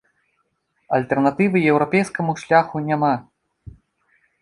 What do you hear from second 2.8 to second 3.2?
няма.